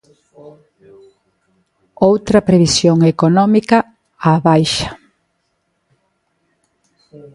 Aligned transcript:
Outra 2.09 2.45
previsión 2.49 2.97
económica 3.13 3.77
á 4.29 4.31
baixa. 4.47 4.89